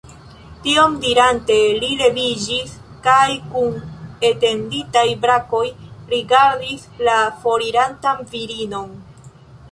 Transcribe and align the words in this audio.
Tion 0.61 0.93
dirante, 1.01 1.55
li 1.81 1.89
leviĝis 1.97 2.71
kaj 3.07 3.27
kun 3.51 3.75
etenditaj 4.29 5.03
brakoj 5.25 5.61
rigardis 6.13 6.87
la 7.09 7.19
forirantan 7.45 8.25
virinon. 8.33 8.89